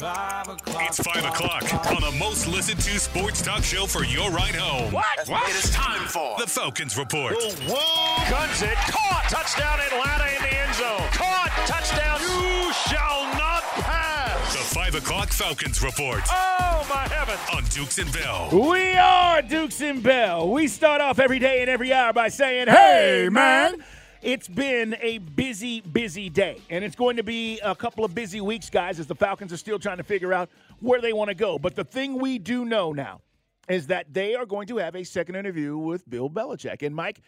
[0.00, 0.82] It's five o'clock.
[0.86, 4.92] It's 5 o'clock on the most listened to sports talk show for your ride home.
[4.92, 5.04] What?
[5.26, 5.50] What?
[5.50, 7.34] It is time for the Falcons Report.
[7.34, 8.30] Whoa.
[8.30, 8.76] Guns it.
[8.76, 9.24] Caught.
[9.28, 11.08] Touchdown Atlanta in the end zone.
[11.10, 11.50] Caught.
[11.66, 12.20] Touchdown.
[12.20, 14.52] You shall not pass.
[14.52, 17.40] The 5 o'clock Falcons Report Oh, my heavens.
[17.52, 18.50] on Dukes and Bell.
[18.52, 20.48] We are Dukes and Bell.
[20.48, 23.74] We start off every day and every hour by saying, Hey, man.
[24.20, 28.40] It's been a busy, busy day, and it's going to be a couple of busy
[28.40, 31.36] weeks, guys, as the Falcons are still trying to figure out where they want to
[31.36, 31.56] go.
[31.56, 33.20] But the thing we do know now
[33.68, 36.84] is that they are going to have a second interview with Bill Belichick.
[36.84, 37.20] And Mike,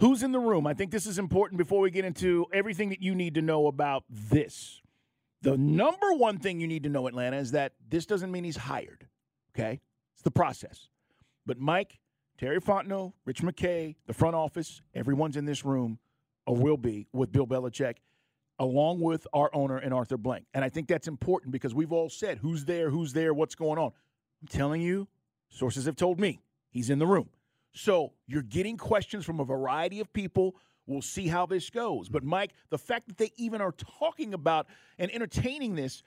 [0.00, 0.66] who's in the room?
[0.66, 3.68] I think this is important before we get into everything that you need to know
[3.68, 4.80] about this.
[5.42, 8.56] The number one thing you need to know, Atlanta, is that this doesn't mean he's
[8.56, 9.06] hired.
[9.54, 9.80] Okay?
[10.14, 10.88] It's the process.
[11.46, 12.00] But Mike,
[12.36, 16.00] Terry Fontenot, Rich McKay, the front office, everyone's in this room
[16.46, 17.96] or will be with Bill Belichick,
[18.58, 20.46] along with our owner and Arthur Blank.
[20.54, 23.78] And I think that's important because we've all said who's there, who's there, what's going
[23.78, 23.92] on.
[24.40, 25.08] I'm telling you,
[25.48, 26.40] sources have told me
[26.70, 27.28] he's in the room.
[27.72, 30.56] So you're getting questions from a variety of people.
[30.86, 32.08] We'll see how this goes.
[32.08, 34.66] But Mike, the fact that they even are talking about
[34.98, 36.02] and entertaining this,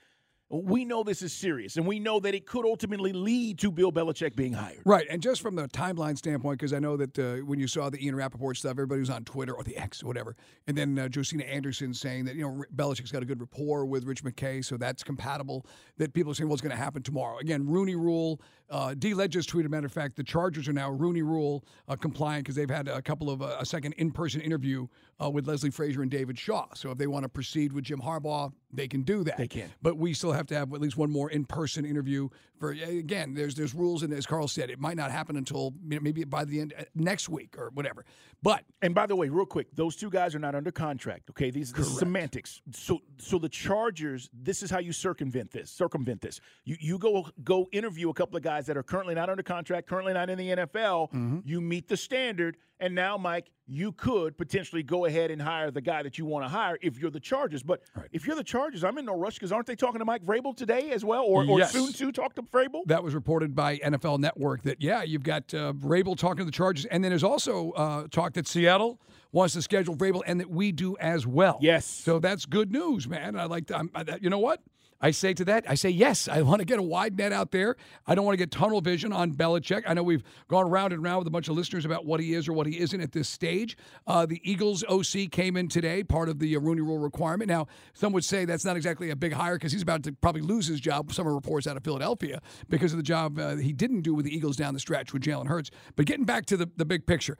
[0.49, 3.91] we know this is serious, and we know that it could ultimately lead to Bill
[3.91, 4.81] Belichick being hired.
[4.85, 7.89] Right, and just from the timeline standpoint, because I know that uh, when you saw
[7.89, 10.35] the Ian Rapoport stuff, everybody was on Twitter or the X or whatever,
[10.67, 14.05] and then uh, Josina Anderson saying that you know Belichick's got a good rapport with
[14.05, 15.65] Rich McKay, so that's compatible.
[15.97, 17.39] That people are saying what's going to happen tomorrow.
[17.39, 18.41] Again, Rooney Rule.
[18.67, 19.13] Uh, D.
[19.13, 22.45] Led just tweeted, a matter of fact, the Chargers are now Rooney Rule uh, compliant
[22.45, 24.87] because they've had a couple of uh, a second in-person interview
[25.23, 26.65] uh, with Leslie Frazier and David Shaw.
[26.73, 29.37] So if they want to proceed with Jim Harbaugh, they can do that.
[29.37, 29.71] They can.
[29.81, 32.29] But we still have to have at least one more in-person interview.
[32.59, 36.23] For again, there's there's rules, and as Carl said, it might not happen until maybe
[36.23, 38.05] by the end uh, next week or whatever.
[38.41, 41.29] But And by the way, real quick, those two guys are not under contract.
[41.31, 42.61] Okay, these this is semantics.
[42.73, 45.71] So, so the Chargers, this is how you circumvent this.
[45.71, 46.39] Circumvent this.
[46.63, 49.87] You you go go interview a couple of guys that are currently not under contract,
[49.87, 51.11] currently not in the NFL.
[51.11, 51.39] Mm-hmm.
[51.43, 55.81] You meet the standard, and now, Mike, you could potentially go ahead and hire the
[55.81, 57.63] guy that you want to hire if you're the Chargers.
[57.63, 57.81] But
[58.11, 60.55] if you're the Chargers, I'm in no rush because aren't they talking to Mike Vrabel
[60.55, 62.81] today as well, or, or soon to talk to Vrabel?
[62.85, 66.51] that was reported by NFL Network that yeah, you've got uh, Vrabel talking to the
[66.51, 68.99] Chargers, and then there's also uh, talk that Seattle
[69.31, 71.57] wants to schedule Vrabel, and that we do as well.
[71.61, 71.85] Yes.
[71.85, 73.35] So that's good news, man.
[73.35, 74.61] I like to, that- you know what?
[75.01, 76.27] I say to that, I say yes.
[76.27, 77.75] I want to get a wide net out there.
[78.07, 79.83] I don't want to get tunnel vision on Belichick.
[79.85, 82.33] I know we've gone round and round with a bunch of listeners about what he
[82.33, 83.77] is or what he isn't at this stage.
[84.07, 87.49] Uh, the Eagles OC came in today, part of the Rooney Rule requirement.
[87.49, 90.41] Now, some would say that's not exactly a big hire because he's about to probably
[90.41, 91.11] lose his job.
[91.11, 94.35] Some reports out of Philadelphia because of the job uh, he didn't do with the
[94.35, 95.71] Eagles down the stretch with Jalen Hurts.
[95.95, 97.37] But getting back to the, the big picture,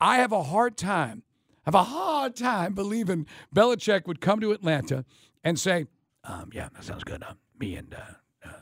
[0.00, 1.22] I have a hard time,
[1.64, 5.04] have a hard time believing Belichick would come to Atlanta
[5.44, 5.86] and say,
[6.28, 7.22] um, "Yeah, that sounds good.
[7.22, 8.52] Uh, me and uh, uh,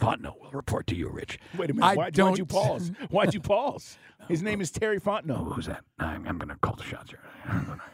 [0.00, 1.86] Fontenot will report to you, Rich." Wait a minute.
[1.86, 2.92] I Why, don't, why'd you pause?
[3.10, 3.98] Why'd you pause?
[4.28, 5.54] His name is Terry Fontenot.
[5.54, 5.82] Who's that?
[5.98, 7.20] I'm, I'm going to call the shots here.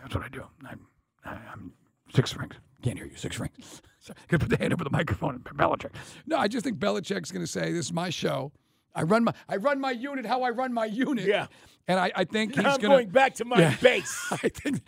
[0.02, 0.44] That's what I do.
[0.68, 0.80] I'm,
[1.24, 1.72] I'm
[2.14, 2.54] six rings.
[2.82, 3.16] Can't hear you.
[3.16, 3.80] Six rings.
[4.00, 4.16] Sorry.
[4.28, 5.90] Gonna put the hand over the microphone and Belichick.
[6.26, 8.52] No, I just think Belichick's going to say, "This is my show.
[8.94, 11.46] I run my I run my unit how I run my unit." Yeah.
[11.88, 13.76] And I, I think he's I'm going going back to my Yeah.
[13.80, 14.26] base.
[14.30, 14.82] I think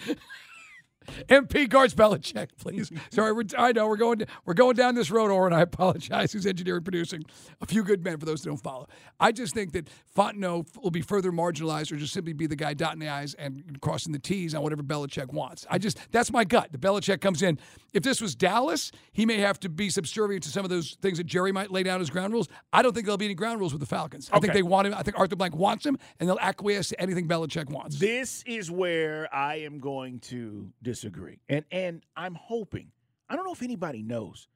[1.29, 2.91] MP guards Belichick, please.
[3.11, 5.53] Sorry, we're, I know we're going we're going down this road, Oren.
[5.53, 6.33] I apologize.
[6.33, 7.25] Who's engineering, producing?
[7.61, 8.89] A few good men for those who don't follow.
[9.21, 12.75] I just think that Fontenot will be further marginalized, or just simply be the guy
[12.75, 15.67] dotting the i's and crossing the t's on whatever Belichick wants.
[15.71, 16.73] I just that's my gut.
[16.73, 17.59] The Belichick comes in.
[17.93, 21.19] If this was Dallas, he may have to be subservient to some of those things
[21.19, 22.49] that Jerry might lay down as ground rules.
[22.73, 24.29] I don't think there'll be any ground rules with the Falcons.
[24.33, 24.95] I think they want him.
[24.95, 27.99] I think Arthur Blank wants him, and they'll acquiesce to anything Belichick wants.
[27.99, 31.41] This is where I am going to disagree.
[31.49, 32.93] And and I'm hoping.
[33.29, 34.49] I don't know if anybody knows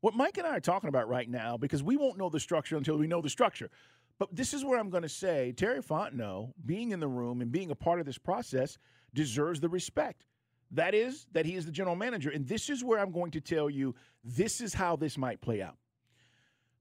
[0.00, 2.76] what Mike and I are talking about right now because we won't know the structure
[2.76, 3.70] until we know the structure.
[4.18, 7.52] But this is where I'm going to say Terry Fontenot being in the room and
[7.52, 8.78] being a part of this process
[9.14, 10.26] deserves the respect.
[10.72, 13.40] That is that he is the general manager and this is where I'm going to
[13.42, 13.94] tell you
[14.24, 15.76] this is how this might play out.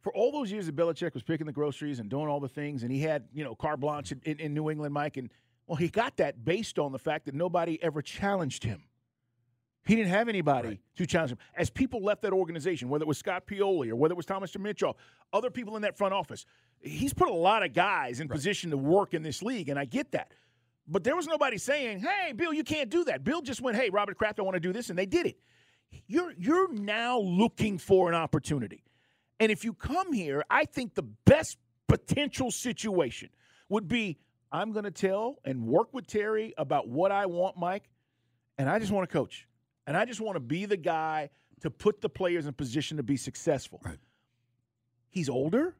[0.01, 2.83] for all those years that Belichick was picking the groceries and doing all the things,
[2.83, 5.31] and he had you know carte blanche in, in, in New England, Mike, and
[5.67, 8.83] well, he got that based on the fact that nobody ever challenged him.
[9.85, 10.79] He didn't have anybody right.
[10.97, 11.37] to challenge him.
[11.55, 14.51] As people left that organization, whether it was Scott Pioli or whether it was Thomas
[14.51, 14.95] Dimitroff,
[15.31, 16.45] other people in that front office,
[16.81, 18.35] he's put a lot of guys in right.
[18.35, 20.31] position to work in this league, and I get that.
[20.87, 23.89] But there was nobody saying, "Hey, Bill, you can't do that." Bill just went, "Hey,
[23.89, 25.37] Robert Kraft, I want to do this," and they did it.
[26.07, 28.83] You're you're now looking for an opportunity,
[29.39, 31.57] and if you come here, I think the best
[31.87, 33.29] potential situation
[33.69, 34.17] would be
[34.51, 37.89] I'm going to tell and work with Terry about what I want, Mike,
[38.57, 39.47] and I just want to coach,
[39.87, 41.29] and I just want to be the guy
[41.61, 43.81] to put the players in position to be successful.
[43.83, 43.99] Right.
[45.09, 45.75] He's older.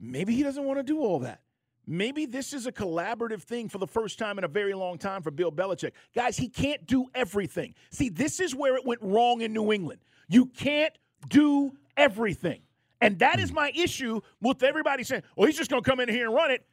[0.00, 1.40] Maybe he doesn't want to do all that.
[1.86, 5.22] Maybe this is a collaborative thing for the first time in a very long time
[5.22, 5.92] for Bill Belichick.
[6.14, 7.74] Guys, he can't do everything.
[7.90, 10.00] See, this is where it went wrong in New England.
[10.28, 10.92] You can't
[11.28, 12.62] do everything.
[13.00, 13.56] And that is hmm.
[13.56, 16.50] my issue with everybody saying, well, he's just going to come in here and run
[16.50, 16.66] it.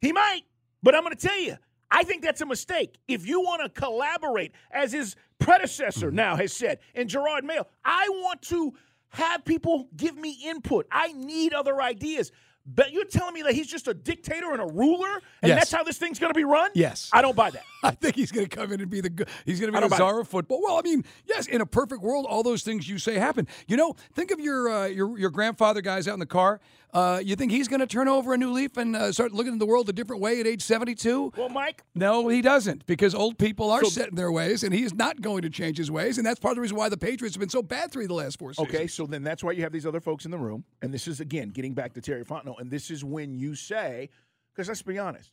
[0.00, 0.42] He might,
[0.82, 1.56] but I'm going to tell you,
[1.90, 2.98] I think that's a mistake.
[3.08, 6.16] If you want to collaborate, as his predecessor mm-hmm.
[6.16, 8.74] now has said, and Jerod Mayo, I want to
[9.10, 10.86] have people give me input.
[10.90, 12.32] I need other ideas.
[12.66, 15.58] But you're telling me that he's just a dictator and a ruler, and yes.
[15.58, 16.70] that's how this thing's going to be run?
[16.74, 17.10] Yes.
[17.12, 17.62] I don't buy that.
[17.82, 19.94] I think he's going to come in and be the he's going to be the
[19.94, 20.62] czar of football.
[20.62, 23.46] Well, I mean, yes, in a perfect world, all those things you say happen.
[23.68, 26.60] You know, think of your uh, your your grandfather guys out in the car.
[26.94, 29.54] Uh, you think he's going to turn over a new leaf and uh, start looking
[29.54, 31.32] at the world a different way at age 72?
[31.36, 31.82] Well, Mike?
[31.96, 35.20] No, he doesn't because old people are so, set in their ways and he's not
[35.20, 36.18] going to change his ways.
[36.18, 38.14] And that's part of the reason why the Patriots have been so bad through the
[38.14, 38.72] last four seasons.
[38.72, 40.64] Okay, so then that's why you have these other folks in the room.
[40.82, 42.60] And this is, again, getting back to Terry Fontenot.
[42.60, 44.08] And this is when you say,
[44.54, 45.32] because let's be honest,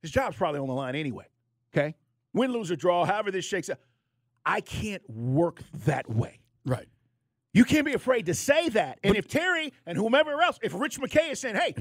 [0.00, 1.26] his job's probably on the line anyway.
[1.76, 1.94] Okay?
[2.32, 3.78] Win, lose, or draw, however this shakes out.
[4.46, 6.40] I can't work that way.
[6.64, 6.88] Right.
[7.54, 8.98] You can't be afraid to say that.
[9.02, 11.74] And but, if Terry and whomever else, if Rich McKay is saying, "Hey,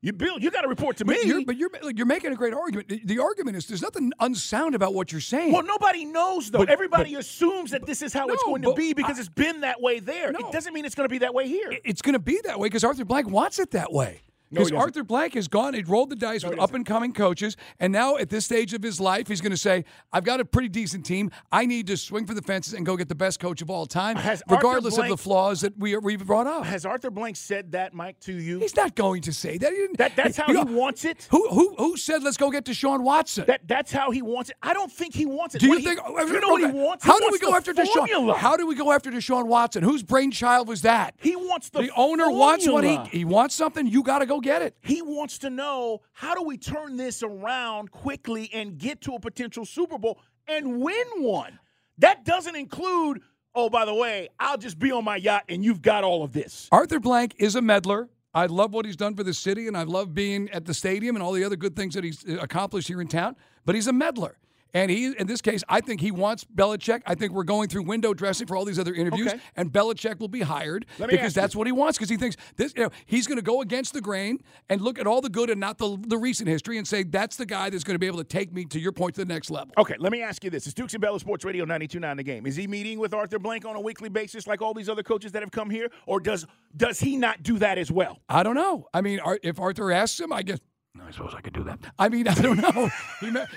[0.00, 2.36] you Bill, you got to report to but me," you're, but you're you're making a
[2.36, 2.88] great argument.
[2.88, 5.52] The, the, argument is there's nothing unsound about what you're saying.
[5.52, 6.58] Well, nobody knows though.
[6.58, 9.28] But, Everybody assumes that this is how no, it's going to be because I, it's
[9.28, 10.30] been that way there.
[10.30, 11.72] No, it doesn't mean it's going to be that way here.
[11.84, 14.22] It's going to be that way because Arthur Blank wants it that way.
[14.52, 17.12] Because no, Arthur Blank has gone, he rolled the dice no, with up and coming
[17.12, 20.40] coaches, and now at this stage of his life, he's going to say, I've got
[20.40, 21.30] a pretty decent team.
[21.50, 23.86] I need to swing for the fences and go get the best coach of all
[23.86, 26.64] time, has regardless Blank, of the flaws that we, we've brought up.
[26.66, 28.58] Has Arthur Blank said that, Mike, to you?
[28.58, 29.72] He's not going to say that.
[29.98, 31.26] that that's how he wants it?
[31.30, 33.44] Who, who, who said, let's go get Deshaun Watson?
[33.46, 34.56] That, that's how he wants it.
[34.62, 35.60] I don't think he wants it.
[35.60, 36.00] Do you what think?
[36.00, 36.64] He, oh, you know okay.
[36.64, 37.04] what he wants?
[37.04, 38.34] How he do wants we go after formula.
[38.34, 38.36] Deshaun?
[38.36, 39.82] How do we go after Deshaun Watson?
[39.82, 41.14] Whose brainchild was that?
[41.20, 42.38] He wants the The owner formula.
[42.38, 44.76] wants what he, he wants something, you got to go get it.
[44.80, 49.20] He wants to know how do we turn this around quickly and get to a
[49.20, 51.58] potential Super Bowl and win one.
[51.98, 53.22] That doesn't include,
[53.54, 56.32] oh, by the way, I'll just be on my yacht and you've got all of
[56.32, 56.68] this.
[56.72, 58.08] Arthur Blank is a meddler.
[58.34, 61.16] I love what he's done for the city, and I love being at the stadium
[61.16, 63.36] and all the other good things that he's uh, accomplished here in town.
[63.66, 64.38] But he's a meddler.
[64.74, 67.02] And he, in this case, I think he wants Belichick.
[67.06, 69.40] I think we're going through window dressing for all these other interviews, okay.
[69.56, 71.58] and Belichick will be hired because that's you.
[71.58, 71.98] what he wants.
[71.98, 74.38] Because he thinks this, you know, he's going to go against the grain
[74.68, 77.36] and look at all the good and not the, the recent history, and say that's
[77.36, 79.32] the guy that's going to be able to take me to your point to the
[79.32, 79.72] next level.
[79.78, 82.46] Okay, let me ask you this: Is Dukes and Bell Sports Radio 92.9 The Game?
[82.46, 85.32] Is he meeting with Arthur Blank on a weekly basis like all these other coaches
[85.32, 86.46] that have come here, or does
[86.76, 88.18] does he not do that as well?
[88.28, 88.86] I don't know.
[88.94, 90.58] I mean, if Arthur asks him, I guess
[91.00, 91.78] I suppose I could do that.
[91.98, 92.90] I mean, I don't know.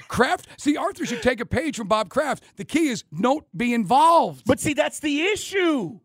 [0.08, 2.44] Kraft, see, Arthur should take a page from Bob Kraft.
[2.56, 4.44] The key is don't be involved.
[4.46, 6.00] But see, that's the issue.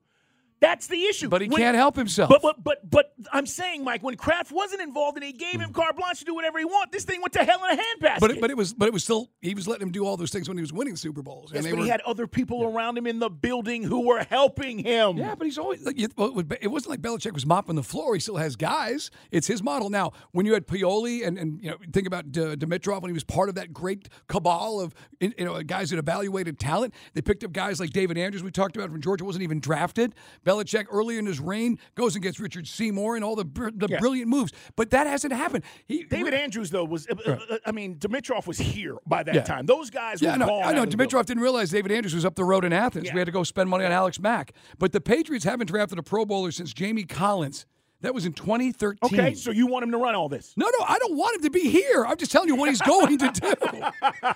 [0.61, 1.29] That's the issue.
[1.29, 2.29] But he when, can't help himself.
[2.29, 5.73] But, but but but I'm saying, Mike, when Kraft wasn't involved and he gave him
[5.73, 8.21] carte blanche to do whatever he wanted, this thing went to hell in a handbasket.
[8.21, 10.19] But it, but it was but it was still he was letting him do all
[10.19, 11.51] those things when he was winning Super Bowls.
[11.55, 14.79] Yes, but were, he had other people around him in the building who were helping
[14.79, 15.17] him.
[15.17, 18.13] Yeah, but he's always like, it wasn't like Belichick was mopping the floor.
[18.15, 19.11] He still has guys.
[19.31, 20.13] It's his model now.
[20.33, 23.25] When you had Pioli and and you know think about D- Dimitroff when he was
[23.25, 27.53] part of that great cabal of you know guys that evaluated talent, they picked up
[27.53, 30.15] guys like David Andrews we talked about from Georgia wasn't even drafted.
[30.51, 33.99] Belichick early in his reign goes and gets Richard Seymour and all the the yeah.
[33.99, 34.53] brilliant moves.
[34.77, 35.65] But that hasn't happened.
[35.87, 39.43] He, David Andrews though was uh, uh, I mean Dimitroff was here by that yeah.
[39.43, 39.67] time.
[39.67, 42.45] Those guys yeah, were no, I know Dimitroff didn't realize David Andrews was up the
[42.45, 43.07] road in Athens.
[43.07, 43.15] Yeah.
[43.15, 44.53] We had to go spend money on Alex Mack.
[44.79, 47.67] But the Patriots haven't drafted a Pro Bowler since Jamie Collins.
[48.03, 48.99] That was in 2013.
[49.03, 50.55] Okay, so you want him to run all this?
[50.57, 52.07] No, no, I don't want him to be here.
[52.07, 53.53] I'm just telling you what he's going to do.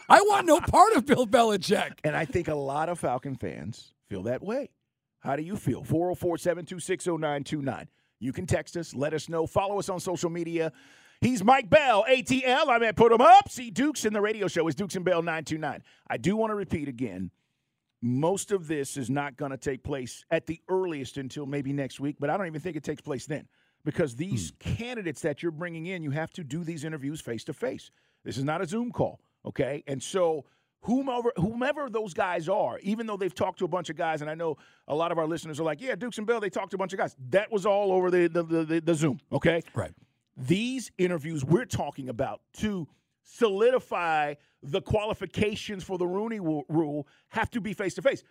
[0.08, 1.92] I want no part of Bill Belichick.
[2.04, 4.68] And I think a lot of Falcon fans feel that way.
[5.24, 5.82] How do you feel?
[5.82, 7.88] 404 726 0929.
[8.20, 10.72] You can text us, let us know, follow us on social media.
[11.20, 12.68] He's Mike Bell, ATL.
[12.68, 13.48] I'm at Put 'em Up.
[13.48, 15.82] See Dukes in the radio show is Dukes and Bell 929.
[16.08, 17.30] I do want to repeat again
[18.04, 22.00] most of this is not going to take place at the earliest until maybe next
[22.00, 23.48] week, but I don't even think it takes place then.
[23.82, 24.18] because hmm.
[24.18, 27.90] these candidates that you're bringing in, you have to do these interviews face to face.
[28.22, 29.82] This is not a Zoom call, okay?
[29.86, 30.44] And so
[30.84, 34.30] whomever whomever those guys are, even though they've talked to a bunch of guys, and
[34.30, 36.70] I know a lot of our listeners are like, yeah, Dukes and Bell, they talked
[36.70, 37.16] to a bunch of guys.
[37.30, 39.62] That was all over the the, the, the, the Zoom, okay?
[39.74, 39.92] Right.
[40.36, 42.86] These interviews we're talking about to
[43.22, 48.22] solidify the qualifications for the Rooney rule have to be face to face.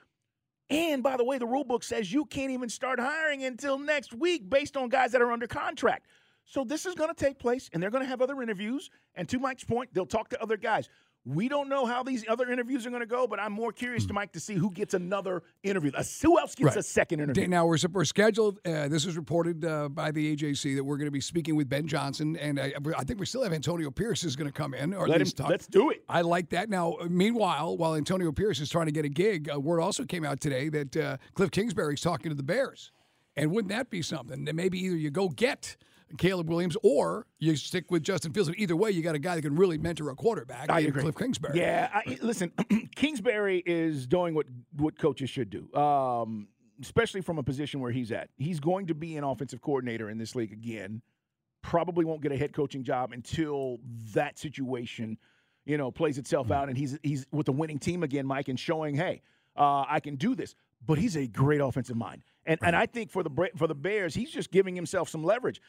[0.70, 4.14] And by the way, the rule book says you can't even start hiring until next
[4.14, 6.08] week based on guys that are under contract.
[6.46, 8.90] So this is going to take place, and they're going to have other interviews.
[9.16, 10.90] And to Mike's point, they'll talk to other guys.
[11.26, 14.06] We don't know how these other interviews are going to go, but I'm more curious
[14.08, 15.92] to Mike to see who gets another interview.
[15.96, 16.78] Uh, Who else gets Right.
[16.78, 17.48] a second interview?
[17.48, 18.60] Now we're, we're scheduled.
[18.66, 21.70] Uh, this was reported uh, by the AJC that we're going to be speaking with
[21.70, 24.74] Ben Johnson, and I, I think we still have Antonio Pierce is going to come
[24.74, 25.50] in, or Let him, talk.
[25.50, 26.04] Let's do it.
[26.10, 26.70] I like that.
[26.70, 30.26] Now, meanwhile, while Antonio Pierce is trying to get a gig, a word also came
[30.26, 32.92] out today that uh, Cliff Kingsbury's talking to the Bears.
[33.38, 34.44] And wouldn't that be something?
[34.46, 35.78] That maybe either you go get
[36.18, 38.50] Caleb Williams or you stick with Justin Fields.
[38.50, 40.70] But either way, you got a guy that can really mentor a quarterback.
[40.70, 41.02] I agree.
[41.02, 41.60] Cliff Kingsbury.
[41.60, 42.52] Yeah, I, listen,
[42.96, 44.46] Kingsbury is doing what
[44.78, 46.48] what coaches should do, um,
[46.82, 48.30] especially from a position where he's at.
[48.38, 51.02] He's going to be an offensive coordinator in this league again.
[51.62, 53.80] Probably won't get a head coaching job until
[54.14, 55.18] that situation,
[55.66, 58.60] you know, plays itself out, and he's he's with the winning team again, Mike, and
[58.60, 59.22] showing, hey,
[59.56, 60.56] uh, I can do this.
[60.86, 64.14] But he's a great offensive mind, and and I think for the for the Bears,
[64.14, 65.62] he's just giving himself some leverage.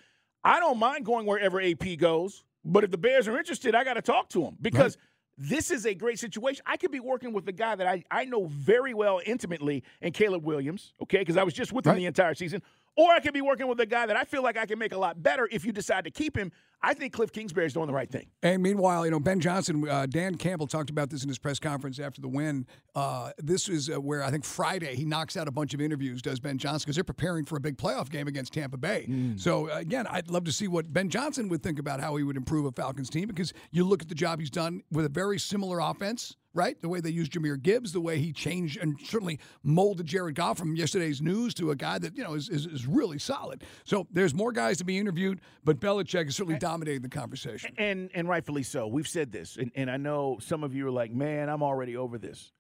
[0.45, 3.95] I don't mind going wherever AP goes, but if the Bears are interested, I got
[3.95, 4.99] to talk to them because
[5.39, 6.63] this is a great situation.
[6.67, 10.13] I could be working with a guy that I, I know very well intimately and
[10.15, 11.99] Caleb Williams, okay, because I was just with him Right.
[11.99, 12.63] the entire season.
[12.97, 14.93] Or I could be working with a guy that I feel like I can make
[14.93, 16.53] a lot better if you decide to keep him.
[16.81, 18.27] I think Cliff Kingsbury is doing the right thing.
[18.43, 21.59] And meanwhile, you know, Ben Johnson, uh, Dan Campbell talked about this in his press
[21.59, 22.67] conference after the win.
[22.95, 26.21] Uh, this is uh, where I think Friday he knocks out a bunch of interviews,
[26.21, 29.09] does Ben Johnson, because they're preparing for a big playoff game against Tampa Bay.
[29.37, 32.23] So, uh, again, I'd love to see what Ben Johnson would think about how he
[32.23, 35.09] would improve a Falcons team because you look at the job he's done with a
[35.11, 36.37] very similar offense.
[36.57, 40.37] Right, the way they used Jahmyr Gibbs, the way he changed and certainly molded Jared
[40.37, 43.65] Goff from yesterday's news to a guy that you know is, is, is really solid.
[43.85, 47.75] So there's more guys to be interviewed, but Belichick is certainly dominating the conversation.
[47.77, 48.87] And and rightfully so.
[48.87, 51.97] We've said this, and, and I know some of you are like, man, I'm already
[51.97, 52.53] over this.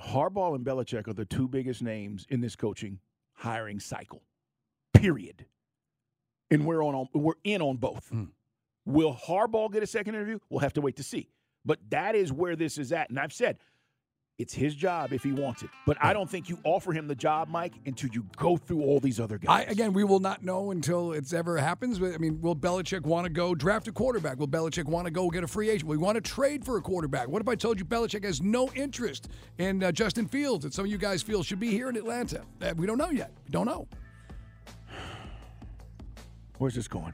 [0.00, 3.00] Harbaugh and Belichick are the two biggest names in this coaching
[3.34, 4.22] hiring cycle.
[4.94, 5.44] Period.
[6.50, 8.08] And we're on we're in on both.
[8.08, 8.24] Hmm.
[8.86, 10.38] Will Harbaugh get a second interview?
[10.48, 11.28] We'll have to wait to see.
[11.66, 13.10] But that is where this is at.
[13.10, 13.58] And I've said
[14.38, 15.70] it's his job if he wants it.
[15.86, 19.00] But I don't think you offer him the job, Mike, until you go through all
[19.00, 19.66] these other guys.
[19.66, 21.98] I, again, we will not know until it's ever happens.
[21.98, 24.38] But I mean, will Belichick want to go draft a quarterback?
[24.38, 25.88] Will Belichick want to go get a free agent?
[25.88, 27.28] Will he want to trade for a quarterback?
[27.28, 30.84] What if I told you Belichick has no interest in uh, Justin Fields that some
[30.84, 32.42] of you guys feel should be here in Atlanta?
[32.60, 33.32] Uh, we don't know yet.
[33.44, 33.88] We don't know.
[36.58, 37.12] Where's this going?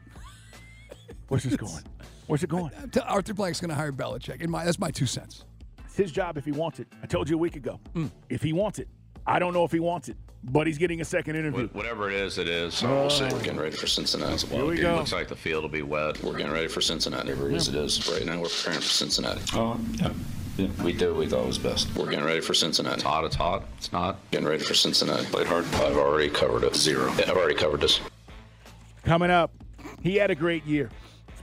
[1.29, 1.83] Where's this going?
[2.27, 2.71] Where's it going?
[2.75, 4.41] Uh, Arthur Blank's going to hire Belichick.
[4.43, 5.45] In my, that's my two cents.
[5.85, 6.87] It's his job if he wants it.
[7.03, 7.81] I told you a week ago.
[7.93, 8.07] Hmm.
[8.29, 8.89] If he wants it.
[9.27, 11.69] I don't know if he wants it, but he's getting a second interview.
[11.69, 12.75] Wh- Whatever it is, it is.
[12.75, 13.25] So we'll see.
[13.25, 14.49] We're getting ready for Cincinnati.
[14.53, 14.97] Well, we it go.
[14.97, 16.21] looks like the field will be wet.
[16.25, 17.29] We're getting ready for Cincinnati.
[17.31, 18.09] Whatever it is, it is.
[18.11, 19.41] Right now, we're preparing for Cincinnati.
[19.55, 20.11] Oh, yeah.
[20.57, 20.69] yeah.
[20.83, 21.95] We did what we thought was best.
[21.95, 22.95] We're getting ready for Cincinnati.
[22.97, 23.25] It's hot.
[23.25, 23.63] It's hot.
[23.79, 24.17] It's not.
[24.33, 25.25] Getting ready for Cincinnati.
[25.27, 25.67] Played hard.
[25.75, 26.75] I've already covered it.
[26.75, 27.13] Zero.
[27.19, 28.01] Yeah, I've already covered this.
[29.05, 29.53] Coming up,
[30.03, 30.91] he had a great year.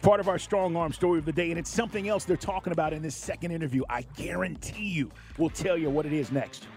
[0.02, 2.72] Part of our strong arm story of the day, and it's something else they're talking
[2.72, 3.84] about in this second interview.
[3.90, 6.68] I guarantee you we'll tell you what it is next.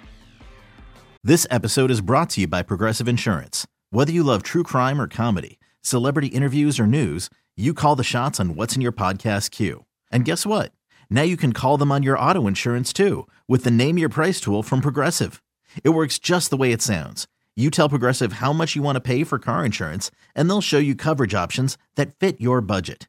[1.23, 3.64] This episode is brought to you by Progressive Insurance.
[3.91, 8.41] Whether you love true crime or comedy, celebrity interviews or news, you call the shots
[8.41, 9.85] on what's in your podcast queue.
[10.11, 10.73] And guess what?
[11.09, 14.41] Now you can call them on your auto insurance too with the Name Your Price
[14.41, 15.41] tool from Progressive.
[15.85, 17.29] It works just the way it sounds.
[17.55, 20.79] You tell Progressive how much you want to pay for car insurance, and they'll show
[20.79, 23.09] you coverage options that fit your budget.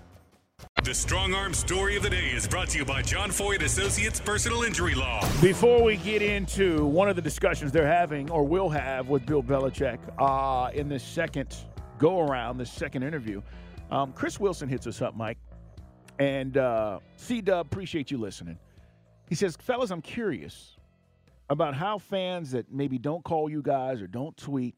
[0.91, 4.19] The Strong Arm Story of the Day is brought to you by John Foyd Associates
[4.19, 5.21] Personal Injury Law.
[5.41, 9.41] Before we get into one of the discussions they're having or will have with Bill
[9.41, 11.55] Belichick uh, in this second
[11.97, 13.41] go around, this second interview,
[13.89, 15.37] um, Chris Wilson hits us up, Mike.
[16.19, 18.59] And uh, C Dub, appreciate you listening.
[19.29, 20.75] He says, Fellas, I'm curious
[21.49, 24.75] about how fans that maybe don't call you guys or don't tweet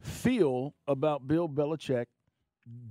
[0.00, 2.06] feel about Bill Belichick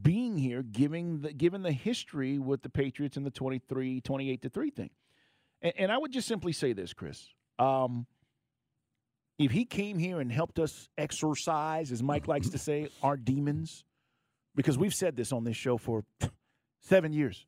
[0.01, 4.50] being here, giving the, given the history with the Patriots and the 23, 28 to
[4.50, 4.90] 3 thing.
[5.62, 7.28] And, and I would just simply say this, Chris.
[7.60, 8.06] Um,
[9.40, 13.84] if he came here and helped us exorcise, as Mike likes to say, our demons,
[14.56, 16.04] because we've said this on this show for
[16.82, 17.46] seven years.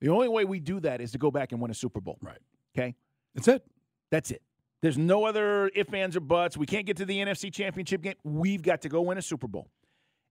[0.00, 2.18] The only way we do that is to go back and win a Super Bowl.
[2.22, 2.38] Right.
[2.76, 2.94] Okay?
[3.34, 3.64] That's it.
[4.10, 4.42] That's it.
[4.82, 6.56] There's no other if, ands, or buts.
[6.56, 8.14] We can't get to the NFC Championship game.
[8.24, 9.68] We've got to go win a Super Bowl.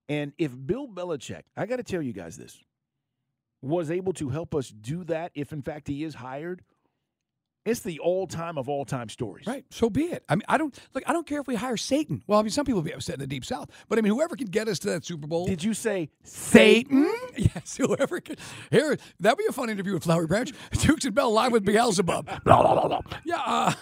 [0.09, 2.59] And if Bill Belichick, I got to tell you guys this,
[3.61, 6.63] was able to help us do that, if in fact he is hired,
[7.65, 9.45] it's the all time of all time stories.
[9.45, 9.65] Right.
[9.69, 10.23] So be it.
[10.29, 11.03] I mean, I don't like.
[11.07, 12.23] I don't care if we hire Satan.
[12.25, 14.13] Well, I mean, some people will be upset in the deep south, but I mean,
[14.13, 15.45] whoever can get us to that Super Bowl.
[15.45, 17.13] Did you say Satan?
[17.37, 18.37] Yes, whoever could.
[18.69, 20.51] Here, that'd be a fun interview with Flowery Branch.
[20.71, 22.25] Dukes and Bell live with Beelzebub.
[22.25, 23.01] blah, blah, blah, blah.
[23.23, 23.41] Yeah.
[23.45, 23.73] Uh,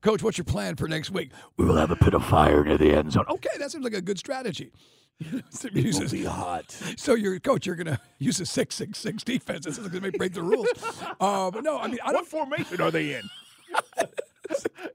[0.00, 1.30] Coach, what's your plan for next week?
[1.56, 3.24] We will have a pit of fire near the end zone.
[3.28, 4.72] Okay, that seems like a good strategy.
[5.20, 6.70] It will be hot.
[6.96, 9.64] So, your coach, you're going to use a six six six defense.
[9.64, 10.68] This is going to break the rules.
[11.20, 12.26] Uh, but no, I mean, I What don't.
[12.28, 13.22] formation are they in?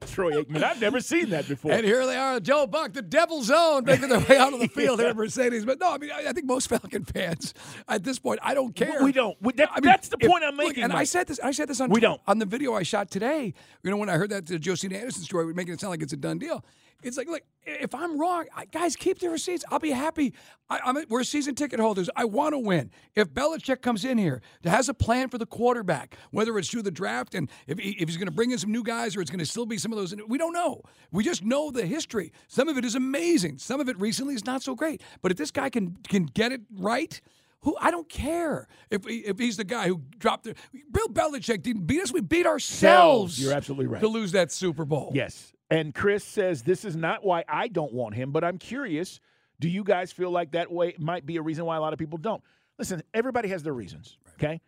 [0.06, 0.62] Troy Aikman.
[0.62, 1.72] I've never seen that before.
[1.72, 4.68] And here they are, Joe Buck, the Devil's Zone, making their way out of the
[4.74, 5.64] field here at Mercedes.
[5.64, 7.54] But no, I mean, I, I think most Falcon fans
[7.88, 9.02] at this point, I don't care.
[9.02, 9.36] We don't.
[9.40, 10.84] We, that, I mean, that's the if- point I'm look, making.
[10.84, 11.40] and I said this.
[11.40, 12.20] I said this on We don't.
[12.26, 13.54] on the video I shot today.
[13.82, 16.12] You know, when I heard that uh, Josina Anderson story, making it sound like it's
[16.12, 16.64] a done deal.
[17.02, 19.64] It's like, look, if I'm wrong, I, guys, keep the receipts.
[19.70, 20.34] I'll be happy.
[20.70, 22.08] I, I'm we're season ticket holders.
[22.16, 22.90] I want to win.
[23.14, 26.82] If Belichick comes in here, that has a plan for the quarterback, whether it's through
[26.82, 29.20] the draft and if, he, if he's going to bring in some new guys or
[29.20, 30.82] it's going to still be some of those, we don't know.
[31.12, 32.32] We just know the history.
[32.48, 33.58] Some of it is amazing.
[33.58, 35.02] Some of it recently is not so great.
[35.22, 37.20] But if this guy can can get it right.
[37.60, 40.54] Who I don't care if he, if he's the guy who dropped the
[40.92, 42.12] Bill Belichick didn't beat us.
[42.12, 43.42] We beat ourselves.
[43.42, 44.02] You're absolutely right.
[44.02, 45.12] to lose that Super Bowl.
[45.14, 45.53] Yes.
[45.70, 49.20] And Chris says this is not why I don't want him, but I'm curious.
[49.60, 51.98] Do you guys feel like that way might be a reason why a lot of
[51.98, 52.42] people don't?
[52.78, 54.18] Listen, everybody has their reasons.
[54.34, 54.60] Okay.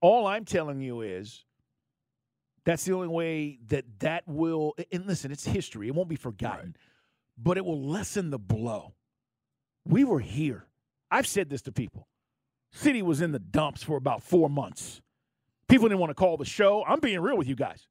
[0.00, 1.44] All I'm telling you is
[2.64, 4.74] that's the only way that that will.
[4.92, 5.88] And listen, it's history.
[5.88, 6.76] It won't be forgotten,
[7.36, 8.94] but it will lessen the blow.
[9.86, 10.66] We were here.
[11.10, 12.08] I've said this to people.
[12.72, 15.00] City was in the dumps for about four months.
[15.68, 16.84] People didn't want to call the show.
[16.86, 17.86] I'm being real with you guys.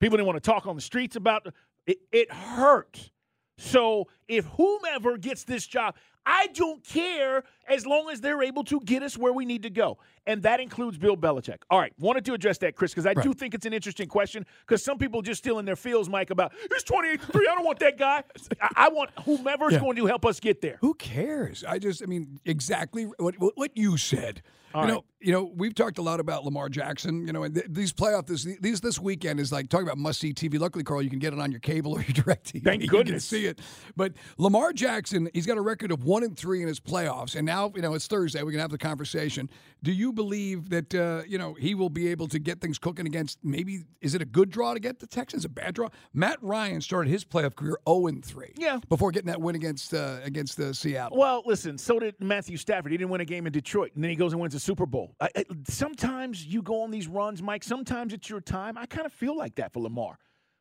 [0.00, 1.46] People didn't want to talk on the streets about
[1.86, 1.98] it.
[2.12, 3.10] It hurt.
[3.58, 5.94] So if whomever gets this job,
[6.24, 9.70] I don't care as long as they're able to get us where we need to
[9.70, 9.98] go.
[10.26, 11.58] And that includes Bill Belichick.
[11.70, 14.44] All right, wanted to address that, Chris, because I do think it's an interesting question
[14.66, 17.48] because some people just still in their feels, Mike, about it's 28 to 3.
[17.50, 18.22] I don't want that guy.
[18.60, 19.80] I, I want whomever's Yeah.
[19.80, 20.78] going to help us get there.
[20.80, 21.64] Who cares?
[21.66, 24.42] I just, I mean, exactly what what, what you said.
[24.74, 24.94] All you right.
[24.96, 27.26] know, you know, we've talked a lot about Lamar Jackson.
[27.26, 30.20] You know, and th- these playoff this these this weekend is like talking about must
[30.20, 30.58] see TV.
[30.58, 32.62] Luckily, Carl, you can get it on your cable or your direct TV.
[32.64, 33.24] Thank you can goodness.
[33.24, 33.60] see it.
[33.96, 37.46] But Lamar Jackson, he's got a record of one and three in his playoffs, and
[37.46, 38.42] now you know it's Thursday.
[38.42, 39.50] We can have the conversation.
[39.82, 43.06] Do you believe that uh, you know he will be able to get things cooking
[43.06, 43.38] against?
[43.42, 45.44] Maybe is it a good draw to get the Texans?
[45.44, 45.88] A bad draw?
[46.12, 48.52] Matt Ryan started his playoff career zero and three.
[48.56, 48.80] Yeah.
[48.88, 51.16] Before getting that win against uh, against uh, Seattle.
[51.16, 52.92] Well, listen, so did Matthew Stafford.
[52.92, 54.86] He didn't win a game in Detroit, and then he goes and wins a Super
[54.86, 55.14] Bowl.
[55.20, 57.64] I, I, sometimes you go on these runs, Mike.
[57.64, 58.76] Sometimes it's your time.
[58.76, 60.18] I kind of feel like that for Lamar.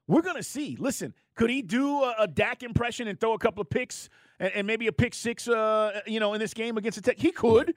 [0.08, 0.77] We're going to see.
[0.79, 4.52] Listen, could he do a, a Dak impression and throw a couple of picks and,
[4.54, 7.19] and maybe a pick six, uh, you know, in this game against the Tech?
[7.19, 7.76] He could,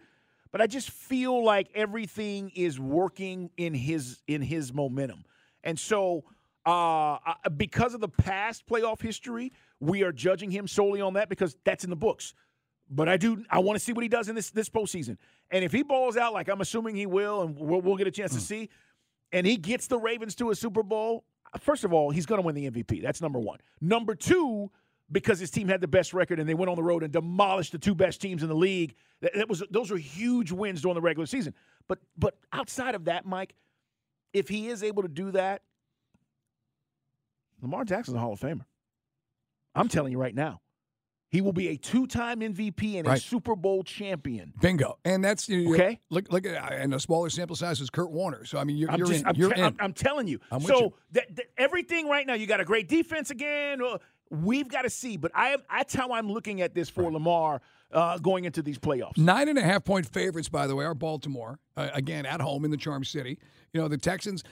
[0.53, 5.25] but I just feel like everything is working in his in his momentum,
[5.62, 6.25] and so
[6.68, 7.18] uh,
[7.57, 11.85] because of the past playoff history, we are judging him solely on that because that's
[11.85, 12.35] in the books.
[12.90, 13.44] But I do.
[13.51, 15.16] I want to see what he does in this this postseason.
[15.51, 18.11] And if he balls out like I'm assuming he will, and we'll, we'll get a
[18.11, 18.68] chance to see,
[19.33, 21.25] and he gets the Ravens to a Super Bowl,
[21.61, 23.03] first of all, he's going to win the MVP.
[23.03, 23.59] That's number one.
[23.81, 24.71] Number two,
[25.11, 27.73] because his team had the best record and they went on the road and demolished
[27.73, 28.94] the two best teams in the league.
[29.21, 31.55] That, that was those were huge wins during the regular season.
[31.87, 33.55] But but outside of that, Mike,
[34.33, 35.62] if he is able to do that,
[37.62, 38.64] Lamar Jackson's a Hall of Famer.
[39.75, 40.61] I'm telling you right now.
[41.31, 44.55] He will be a two-time MVP and a Super Bowl champion.
[44.62, 44.99] Bingo.
[45.05, 46.01] And that's you know, Okay.
[46.09, 48.47] Look, look, at, and a smaller sample size is Kurt Warner.
[48.47, 49.27] So I mean, you're, I'm, you're just, in.
[49.27, 49.66] I'm, you're te- in.
[49.66, 50.40] I'm, I'm telling you.
[50.51, 50.94] I'm so you.
[51.12, 53.83] That, that- everything right now, you got a great defense again.
[54.30, 55.62] Uh, We've got to see, but I am.
[55.70, 57.60] That's how I'm looking at this for Lamar
[57.92, 59.16] uh, going into these playoffs.
[59.16, 61.58] Nine and a half point favorites, by the way, are Baltimore.
[61.76, 63.38] Uh, again, at home in the Charm City.
[63.72, 64.44] You know, the Texans.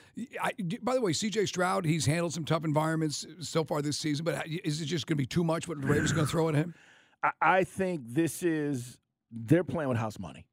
[0.43, 4.25] I, by the way, CJ Stroud, he's handled some tough environments so far this season,
[4.25, 6.49] but is it just going to be too much what the Ravens going to throw
[6.49, 6.75] at him?
[7.23, 8.99] I, I think this is
[9.31, 10.47] they're playing with house money.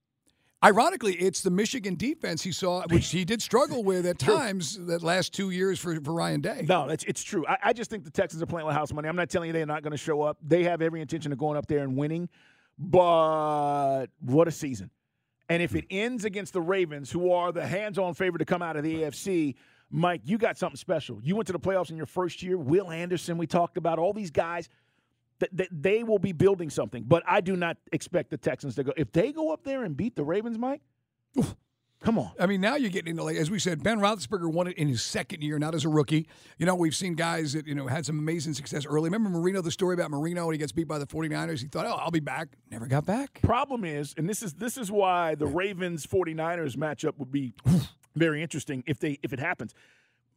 [0.63, 5.03] Ironically, it's the Michigan defense he saw, which he did struggle with at times that
[5.03, 6.65] last two years for, for Ryan Day.
[6.67, 7.45] No, that's it's true.
[7.47, 9.09] I, I just think the Texans are playing with house money.
[9.09, 10.37] I'm not telling you they're not going to show up.
[10.41, 12.29] They have every intention of going up there and winning.
[12.79, 14.89] But what a season!
[15.49, 18.77] And if it ends against the Ravens, who are the hands-on favorite to come out
[18.77, 19.55] of the AFC,
[19.91, 21.19] Mike, you got something special.
[21.21, 22.57] You went to the playoffs in your first year.
[22.57, 24.69] Will Anderson, we talked about all these guys.
[25.39, 28.93] That they will be building something, but I do not expect the Texans to go.
[28.95, 30.81] If they go up there and beat the Ravens, Mike,
[32.01, 32.31] come on.
[32.39, 34.87] I mean, now you're getting into like as we said, Ben Roethlisberger won it in
[34.87, 36.27] his second year, not as a rookie.
[36.57, 39.09] You know, we've seen guys that you know had some amazing success early.
[39.09, 41.59] Remember Marino, the story about Marino when he gets beat by the 49ers?
[41.61, 43.41] He thought, "Oh, I'll be back." Never got back.
[43.41, 47.53] Problem is, and this is this is why the Ravens 49ers matchup would be
[48.15, 49.73] very interesting if they if it happens.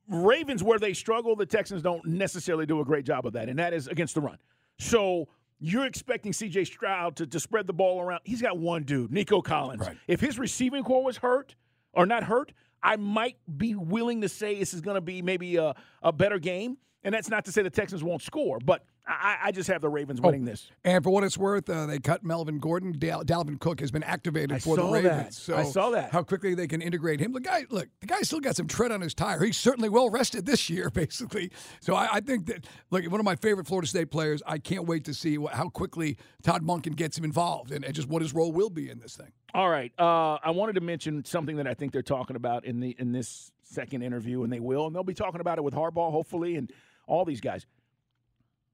[0.08, 3.58] Ravens where they struggle, the Texans don't necessarily do a great job of that, and
[3.58, 4.38] that is against the run.
[4.78, 8.20] So you're expecting CJ Stroud to, to spread the ball around.
[8.24, 9.82] He's got one dude, Nico Collins.
[10.06, 11.54] If his receiving corps was hurt
[11.92, 15.56] or not hurt, I might be willing to say this is going to be maybe
[15.56, 16.76] a, a better game.
[17.04, 19.88] And that's not to say the Texans won't score, but I, I just have the
[19.88, 20.68] Ravens winning this.
[20.84, 22.92] And for what it's worth, uh, they cut Melvin Gordon.
[22.98, 25.12] Dal- Dalvin Cook has been activated I for the Ravens.
[25.12, 25.34] that.
[25.34, 26.10] So I saw that.
[26.10, 27.32] How quickly they can integrate him.
[27.32, 29.44] The guy, look, the guy still got some tread on his tire.
[29.44, 31.52] He's certainly well rested this year, basically.
[31.80, 34.42] So I, I think that, look, one of my favorite Florida State players.
[34.46, 37.94] I can't wait to see what, how quickly Todd Monken gets him involved and, and
[37.94, 39.32] just what his role will be in this thing.
[39.54, 39.92] All right.
[39.98, 43.12] Uh, I wanted to mention something that I think they're talking about in the in
[43.12, 46.56] this second interview, and they will, and they'll be talking about it with Harbaugh, hopefully,
[46.56, 46.70] and
[47.06, 47.66] all these guys.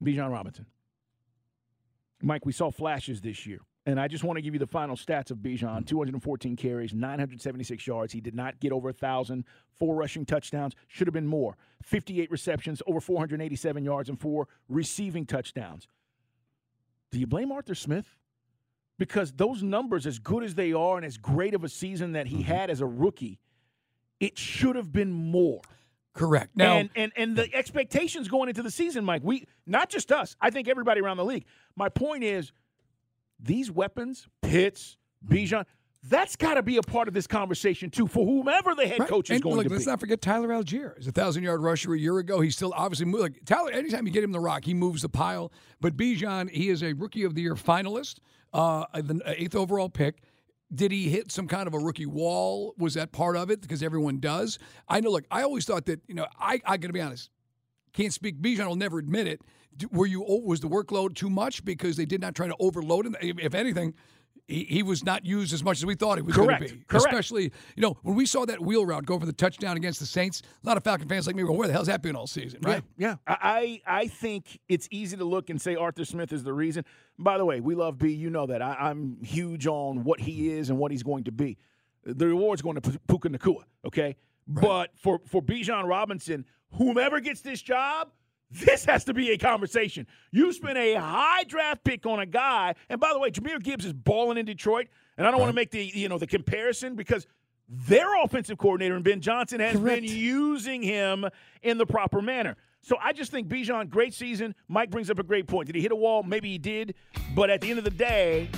[0.03, 0.65] Bijan Robinson.
[2.21, 4.95] Mike, we saw flashes this year, and I just want to give you the final
[4.95, 5.83] stats of Bijan: mm-hmm.
[5.83, 8.13] 214 carries, 976 yards.
[8.13, 9.45] He did not get over a thousand.
[9.77, 10.73] Four rushing touchdowns.
[10.87, 11.57] Should have been more.
[11.83, 15.87] 58 receptions, over 487 yards, and four receiving touchdowns.
[17.11, 18.15] Do you blame Arthur Smith?
[18.97, 22.27] because those numbers, as good as they are and as great of a season that
[22.27, 22.53] he mm-hmm.
[22.53, 23.39] had as a rookie,
[24.19, 25.61] it should have been more.
[26.13, 26.51] Correct.
[26.55, 30.35] Now, and, and and the expectations going into the season, Mike, we not just us,
[30.39, 31.45] I think everybody around the league.
[31.75, 32.51] My point is
[33.39, 34.97] these weapons, Pitts,
[35.27, 35.65] Bijan,
[36.03, 39.09] that's got to be a part of this conversation too for whomever the head Right.
[39.09, 39.91] coach is and going look, to let's be.
[39.91, 40.97] not forget Tyler Allgeier.
[40.97, 42.41] He's a thousand yard rusher a year ago.
[42.41, 43.71] He's still obviously like Tyler.
[43.71, 45.51] Anytime you get him the rock, he moves the pile.
[45.81, 48.17] But Bijan, he is a rookie of the year finalist,
[48.53, 50.21] uh, the eighth overall pick.
[50.73, 52.73] Did he hit some kind of a rookie wall?
[52.77, 53.61] Was that part of it?
[53.61, 54.57] Because everyone does.
[54.87, 55.11] I know.
[55.11, 56.27] Look, I always thought that you know.
[56.39, 57.29] I I got to be honest.
[57.93, 58.41] Can't speak.
[58.41, 59.41] Bijan will never admit it.
[59.91, 63.15] Were you was the workload too much because they did not try to overload him?
[63.21, 63.93] If anything,
[64.47, 66.83] he, he was not used as much as we thought he was going to be.
[66.87, 67.05] Correct.
[67.05, 67.43] Especially,
[67.75, 70.41] you know, when we saw that wheel route go for the touchdown against the Saints,
[70.63, 72.59] a lot of Falcon fans like me were, where the hell's that been all season,
[72.61, 72.83] right?
[72.97, 73.35] Yeah, yeah.
[73.35, 76.83] I I I think it's easy to look and say Arthur Smith is the reason.
[77.17, 78.11] By the way, we love B.
[78.11, 81.31] You know that I, I'm huge on what he is and what he's going to
[81.31, 81.57] be.
[82.03, 84.17] The reward's going to Puka Nacua, okay?
[84.45, 88.09] But for for Bijan Robinson, whomever gets this job,
[88.53, 90.05] this has to be a conversation.
[90.31, 93.85] You spent a high draft pick on a guy, and by the way, Jahmyr Gibbs
[93.85, 94.87] is balling in Detroit,
[95.17, 97.25] and I don't want to make the you know the comparison because
[97.67, 101.25] their offensive coordinator and Ben Johnson has been using him
[101.63, 102.55] in the proper manner.
[102.81, 104.53] So I just think Bijan, great season.
[104.67, 105.67] Mike brings up a great point.
[105.67, 106.21] Did he hit a wall?
[106.21, 106.95] Maybe he did,
[107.33, 108.49] but at the end of the day,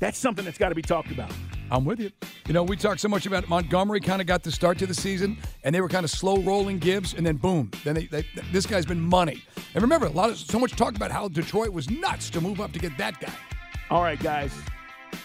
[0.00, 1.30] that's something that's got to be talked about.
[1.70, 2.10] I'm with you.
[2.46, 4.94] You know, we talked so much about Montgomery kind of got the start to the
[4.94, 8.24] season, and they were kind of slow rolling Gibbs, and then boom, then they, they,
[8.52, 9.42] this guy's been money.
[9.74, 12.60] And remember, a lot of so much talk about how Detroit was nuts to move
[12.60, 13.32] up to get that guy.
[13.90, 14.52] All right, guys.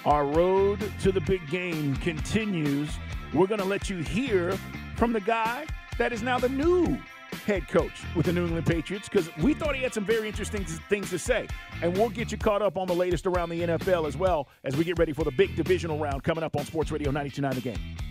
[0.06, 2.90] Our road to the big game continues.
[3.34, 4.58] We're going to let you hear
[4.96, 5.66] from the guy
[5.98, 6.98] that is now the new
[7.46, 10.64] head coach with the New England Patriots because we thought he had some very interesting
[10.64, 11.48] things to say.
[11.82, 14.76] And we'll get you caught up on the latest around the NFL as well as
[14.76, 17.62] we get ready for the big divisional round coming up on Sports Radio 929 The
[17.62, 18.11] Game.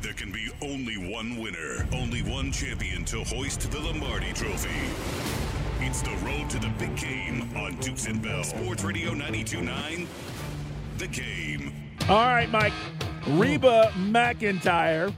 [0.00, 4.68] There can be only one winner, only one champion to hoist the Lombardi Trophy.
[5.80, 8.44] It's the road to the big game on Dukes and Bell.
[8.44, 10.06] Sports Radio 92.9,
[10.98, 11.72] The Game.
[12.08, 12.72] All right, Mike.
[13.28, 15.12] Reba McEntire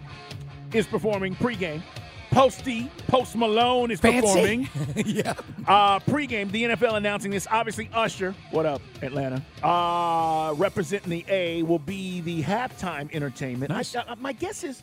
[0.72, 1.83] is performing pregame.
[2.30, 4.20] Posty, Post Malone is Fancy.
[4.20, 4.68] performing.
[5.06, 5.34] yeah.
[5.66, 7.46] Uh, pregame, the NFL announcing this.
[7.50, 9.42] Obviously, Usher, what up, Atlanta?
[9.62, 13.70] Uh, representing the A will be the halftime entertainment.
[13.70, 13.96] Nice.
[13.96, 14.82] I, uh, my guess is,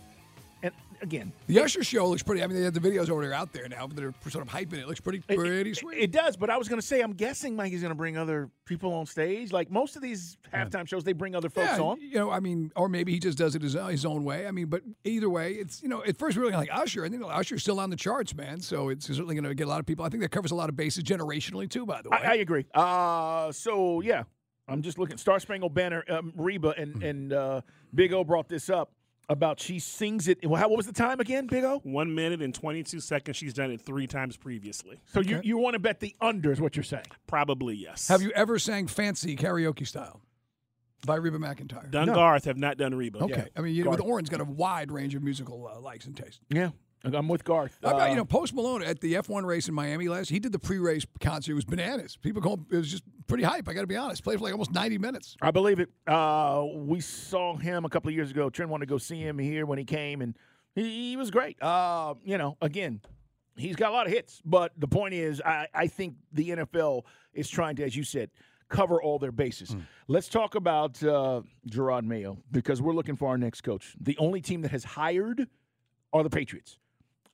[1.02, 2.44] again, The Usher show looks pretty.
[2.44, 4.52] I mean, they have the videos over there out there now, but they're sort of
[4.54, 4.80] hyping it.
[4.80, 5.98] It looks pretty, pretty it, sweet.
[5.98, 8.18] it does, but I was going to say, I'm guessing Mike is going to bring
[8.18, 9.52] other people on stage.
[9.52, 12.02] Like most of these halftime shows, they bring other folks yeah, on.
[12.02, 14.48] You know, I mean, or maybe he just does it his, his own way.
[14.48, 17.14] I mean, but either way, it's you know, at first we were like Usher, and
[17.14, 18.60] then Usher's still on the charts, man.
[18.62, 20.06] So it's certainly going to get a lot of people.
[20.06, 21.86] I think that covers a lot of bases generationally too.
[21.86, 22.66] By the way, I, I agree.
[22.74, 24.24] Uh, so yeah,
[24.68, 25.18] I'm just looking.
[25.18, 27.04] Star Spangled Banner, um, Reba and Hmm.
[27.04, 27.62] and uh,
[27.94, 28.92] Big O brought this up
[29.30, 30.46] about she sings it.
[30.46, 31.80] Well, what was the time again, Big O?
[31.84, 33.38] One minute and 22 seconds.
[33.38, 35.00] She's done it three times previously.
[35.14, 37.06] So you you want to bet the under is what you're saying?
[37.28, 38.08] Probably yes.
[38.08, 40.22] have you ever sang "Fancy" karaoke style
[41.06, 41.92] by Reba McEntire?
[41.92, 43.20] Done Garth have not done Reba.
[43.20, 44.10] Okay, I mean, you know, with Garth.
[44.10, 46.40] Oren's got a wide range of musical uh, likes and tastes.
[46.50, 46.70] Yeah,
[47.04, 47.78] I'm with Garth.
[47.84, 50.30] How about Uh, you know Post Malone at the F1 race in Miami last?
[50.30, 51.52] He did the pre-race concert.
[51.52, 52.18] It was bananas.
[52.18, 53.68] People go, it was just pretty hype.
[53.70, 54.24] I got to be honest.
[54.24, 55.38] Played for like almost 90 minutes.
[55.42, 55.90] I believe it.
[56.08, 58.50] Uh, we saw him a couple of years ago.
[58.50, 60.36] Trent wanted to go see him here when he came, and
[60.76, 61.62] he, he was great.
[61.62, 63.02] Uh, you know, again,
[63.56, 67.04] he's got a lot of hits, but the point is, I, I think the NFL
[67.34, 68.32] is trying to, as you said,
[68.70, 69.76] cover all their bases.
[70.10, 73.96] Let's talk about uh, Jerod Mayo because we're looking for our next coach.
[74.02, 75.48] The only team that has hired
[76.12, 76.78] are the Patriots.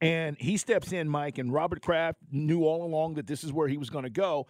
[0.03, 3.69] And he steps in, Mike, and Robert Kraft knew all along that this is where
[3.69, 4.47] he was going to go.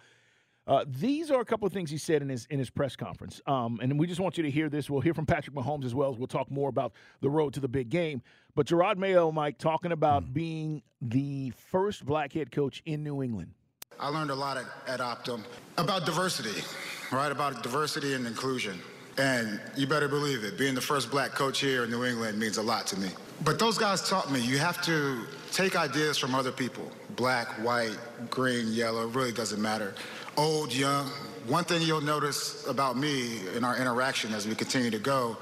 [0.66, 3.40] Uh, these are a couple of things he said in his in his press conference,
[3.46, 4.88] um, and we just want you to hear this.
[4.88, 7.60] We'll hear from Patrick Mahomes as well as we'll talk more about the road to
[7.60, 8.22] the big game.
[8.56, 13.52] But Jerod Mayo, Mike, talking about being the first black head coach in New England.
[14.00, 15.44] I learned a lot at, at Optum
[15.76, 16.64] about diversity,
[17.12, 17.30] right?
[17.30, 18.80] About diversity and inclusion.
[19.18, 22.56] And you better believe it, being the first black coach here in New England means
[22.56, 23.10] a lot to me.
[23.42, 27.96] But those guys taught me you have to take ideas from other people black, white,
[28.30, 29.94] green, yellow, really doesn't matter.
[30.36, 31.06] Old, young.
[31.46, 35.36] One thing you'll notice about me in our interaction as we continue to go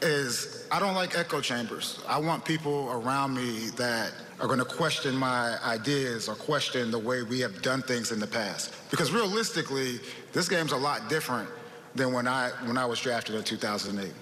[0.00, 2.00] is I don't like echo chambers.
[2.06, 6.98] I want people around me that are going to question my ideas or question the
[6.98, 8.72] way we have done things in the past.
[8.90, 9.98] Because realistically,
[10.32, 11.48] this game's a lot different
[11.94, 14.12] than when I when I was drafted in 2008.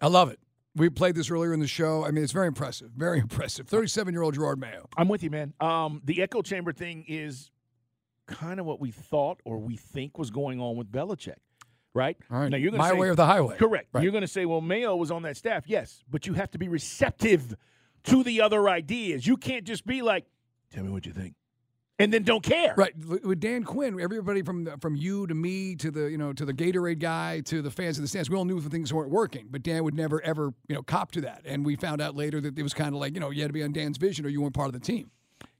[0.00, 0.38] I love it.
[0.76, 2.04] We played this earlier in the show.
[2.04, 2.90] I mean, it's very impressive.
[2.90, 3.66] Very impressive.
[3.66, 4.88] 37 year old Jerod Mayo.
[4.96, 5.54] I'm with you, man.
[5.58, 7.50] Um, the echo chamber thing is
[8.26, 11.36] kind of what we thought or we think was going on with Belichick,
[11.94, 12.16] right?
[12.30, 12.50] All right.
[12.50, 13.56] Now you're gonna My say, way or the highway.
[13.56, 13.88] Correct.
[13.92, 14.02] Right.
[14.02, 15.64] You're going to say, well, Mayo was on that staff.
[15.66, 17.56] Yes, but you have to be receptive
[18.04, 19.26] to the other ideas.
[19.26, 20.26] You can't just be like,
[20.72, 21.34] "Tell me what you think,"
[21.98, 22.74] and then don't care.
[22.76, 26.32] Right with Dan Quinn, everybody from the, from you to me to the you know
[26.32, 28.92] to the Gatorade guy to the fans in the stands, we all knew that things
[28.92, 29.46] weren't working.
[29.50, 32.40] But Dan would never ever you know cop to that, and we found out later
[32.40, 34.26] that it was kind of like you know you had to be on Dan's vision
[34.26, 35.10] or you weren't part of the team.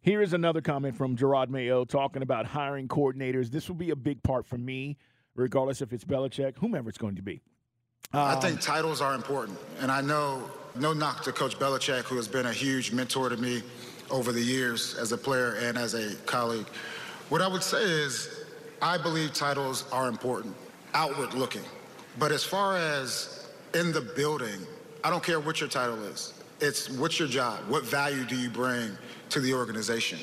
[0.01, 3.51] Here is another comment from Jerod Mayo talking about hiring coordinators.
[3.51, 4.97] This will be a big part for me,
[5.35, 7.41] regardless if it's Belichick, whomever it's going to be.
[8.13, 9.59] I um, think titles are important.
[9.81, 13.37] And I know, no knock to Coach Belichick, who has been a huge mentor to
[13.37, 13.63] me
[14.11, 16.67] over the years as a player and as a colleague.
[17.29, 18.45] What I would say is,
[18.81, 20.55] I believe titles are important,
[20.95, 21.63] outward looking.
[22.19, 24.61] But as far as in the building,
[25.03, 26.35] I don't care what your title is.
[26.61, 27.61] It's what's your job?
[27.69, 28.97] What value do you bring
[29.31, 30.19] to the organization?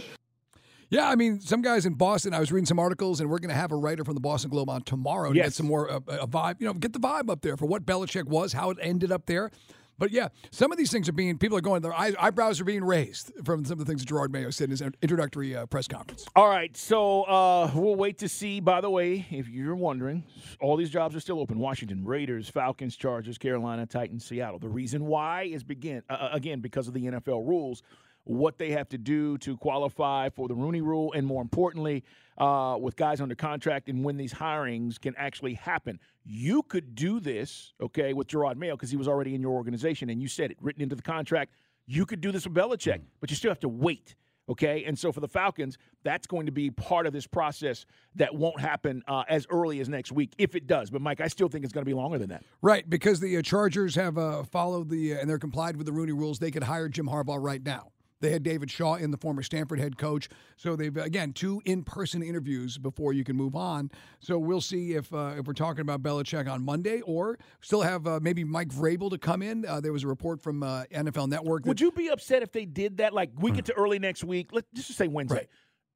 [0.89, 2.33] Yeah, I mean, some guys in Boston.
[2.33, 4.51] I was reading some articles, and we're going to have a writer from the Boston
[4.51, 6.57] Globe on tomorrow to get some more uh, a vibe.
[6.59, 9.25] You know, get the vibe up there for what Belichick was, how it ended up
[9.25, 9.49] there.
[9.97, 12.65] But yeah, some of these things are being people are going their eye, eyebrows are
[12.65, 15.65] being raised from some of the things that Jerod Mayo said in his introductory uh,
[15.65, 16.25] press conference.
[16.35, 18.59] All right, so uh, we'll wait to see.
[18.59, 20.23] By the way, if you're wondering,
[20.59, 24.59] all these jobs are still open: Washington, Raiders, Falcons, Chargers, Carolina, Titans, Seattle.
[24.59, 27.83] The reason why is begin uh, again because of the NFL rules.
[28.25, 32.03] what they have to do to qualify for the Rooney Rule, and more importantly,
[32.37, 35.99] uh, with guys under contract and when these hirings can actually happen.
[36.25, 40.09] You could do this, okay, with Jerod Mayo because he was already in your organization,
[40.09, 41.53] and you said it written into the contract.
[41.85, 44.15] You could do this with Belichick, but you still have to wait.
[44.49, 48.35] Okay, and so for the Falcons, that's going to be part of this process that
[48.35, 50.89] won't happen uh, as early as next week, if it does.
[50.89, 52.43] But Mike, I still think it's going to be longer than that.
[52.61, 55.93] Right, because the uh, Chargers have uh, followed the uh, and they're complied with the
[55.93, 56.39] Rooney rules.
[56.39, 57.92] They could hire Jim Harbaugh right now.
[58.23, 60.29] They had David Shaw in, the former Stanford head coach.
[60.55, 63.91] So they've again two in-person interviews before you can move on.
[64.21, 68.07] So we'll see if uh, if we're talking about Belichick on Monday or still have
[68.07, 69.65] uh, maybe Mike Vrabel to come in.
[69.65, 71.65] Uh, there was a report from uh, NFL Network.
[71.65, 73.13] Would you be upset if they did that?
[73.13, 74.49] Like we get to early next week.
[74.53, 75.35] Let's just say Wednesday.
[75.35, 75.49] Right.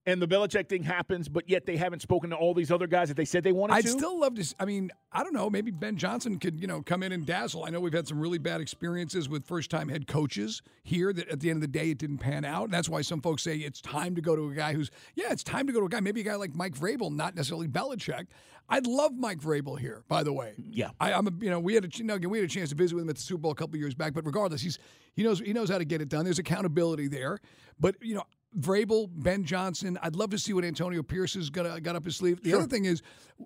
[0.07, 3.09] And the Belichick thing happens, but yet they haven't spoken to all these other guys
[3.09, 3.77] that they said they wanted to.
[3.79, 4.55] I'd still love to.
[4.57, 5.49] I mean, I don't know.
[5.49, 7.65] Maybe Ben Johnson could, you know, come in and dazzle.
[7.65, 11.11] I know we've had some really bad experiences with first-time head coaches here.
[11.11, 12.63] That at the end of the day, it didn't pan out.
[12.63, 15.29] And that's why some folks say it's time to go to a guy who's, yeah,
[15.29, 15.99] it's time to go to a guy.
[15.99, 18.27] Maybe a guy like Mike Vrabel, not necessarily Belichick.
[18.69, 20.05] I'd love Mike Vrabel here.
[20.07, 22.29] By the way, yeah, I, I'm a, you know, we had a, you know, again,
[22.29, 23.93] we had a chance to visit with him at the Super Bowl a couple years
[23.93, 24.13] back.
[24.13, 24.79] But regardless, he's
[25.17, 26.23] he knows he knows how to get it done.
[26.23, 27.39] There's accountability there.
[27.77, 28.23] But you know.
[28.59, 29.97] Vrabel, Ben Johnson.
[30.01, 32.41] I'd love to see what Antonio Pierce has got, got up his sleeve.
[32.41, 32.59] The Sure.
[32.59, 33.01] other thing is,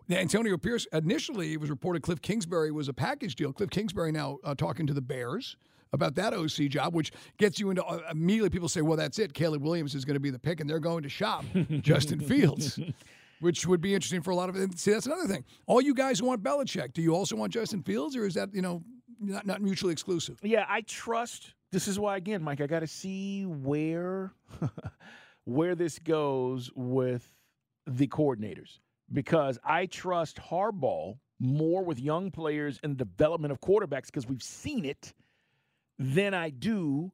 [0.09, 3.51] Antonio Pierce, initially, it was reported Cliff Kingsbury was a package deal.
[3.51, 5.57] Cliff Kingsbury now uh, talking to the Bears
[5.93, 9.33] about that OC job, which gets you into uh, immediately people say, well, that's it.
[9.33, 11.43] Caleb Williams is going to be the pick, and they're going to shop
[11.81, 12.79] Justin Fields.
[13.41, 14.55] Which would be interesting for a lot of.
[14.55, 15.43] and See, that's another thing.
[15.65, 18.53] All you guys who want Belichick, do you also want Justin Fields, or is that
[18.53, 18.83] you know
[19.19, 20.37] not, not mutually exclusive?
[20.43, 21.55] Yeah, I trust.
[21.71, 24.33] This is why, again, Mike, I got to see where
[25.45, 27.33] where this goes with
[27.87, 28.79] the coordinators
[29.11, 34.85] because I trust Harbaugh more with young players and development of quarterbacks because we've seen
[34.85, 35.13] it
[35.97, 37.11] than I do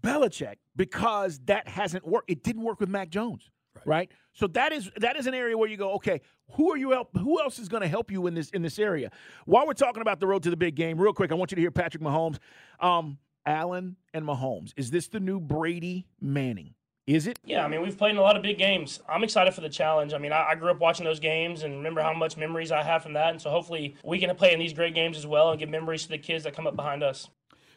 [0.00, 2.30] Belichick because that hasn't worked.
[2.30, 3.50] It didn't work with Mac Jones,
[3.84, 4.10] right?
[4.32, 6.20] So that is that is an area where you go, okay,
[6.52, 7.16] who are you help?
[7.16, 9.10] Who else is going to help you in this in this area?
[9.46, 11.56] While we're talking about the road to the big game, real quick, I want you
[11.56, 12.38] to hear Patrick Mahomes,
[12.80, 14.72] um, Allen, and Mahomes.
[14.76, 16.74] Is this the new Brady Manning?
[17.08, 17.38] Is it?
[17.42, 19.00] Yeah, I mean, we've played in a lot of big games.
[19.08, 20.12] I'm excited for the challenge.
[20.12, 22.82] I mean, I, I grew up watching those games and remember how much memories I
[22.82, 23.30] have from that.
[23.30, 26.02] And so hopefully we can play in these great games as well and give memories
[26.02, 27.26] to the kids that come up behind us.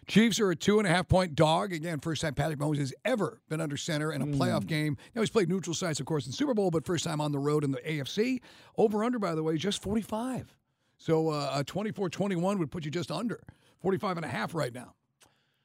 [0.08, 1.72] Chiefs are a two and a half point dog.
[1.72, 4.98] Again, first time Patrick Mahomes has ever been under center in a playoff game.
[5.16, 7.40] Now, he's played neutral sites, of course, in Super Bowl, but first time on the
[7.40, 8.42] road in the AFC.
[8.78, 10.56] Over under, by the way, just 45.
[10.98, 13.42] So uh, a 24 21 would put you just under
[13.80, 14.94] 45 and a half right now.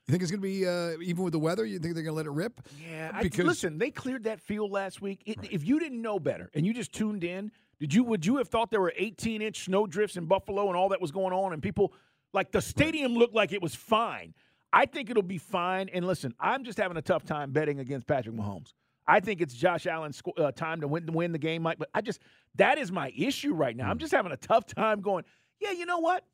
[0.07, 2.13] You think it's going to be, uh, even with the weather, you think they're going
[2.15, 2.61] to let it rip?
[2.81, 5.21] Yeah, I, listen, they cleared that field last week.
[5.27, 8.37] It, If you didn't know better and you just tuned in, did you would you
[8.37, 11.33] have thought there were 18 inch snow drifts in Buffalo and all that was going
[11.33, 11.93] on and people
[12.37, 14.35] like the stadium looked like it was fine.
[14.73, 15.89] I think it'll be fine.
[15.89, 18.75] And listen, I'm just having a tough time betting against Patrick Mahomes.
[19.09, 21.79] I think it's Josh Allen's uh, time to win win the game, Mike.
[21.79, 22.21] But I just
[22.57, 23.89] that is my issue right now.
[23.89, 25.25] I'm just having a tough time going.
[25.61, 26.25] Yeah, you know what?